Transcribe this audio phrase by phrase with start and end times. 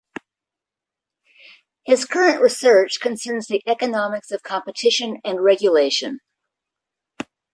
[1.83, 6.21] His current research concerns the economics of competition and regulation.